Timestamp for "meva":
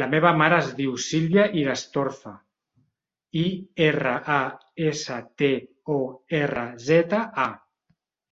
0.14-0.32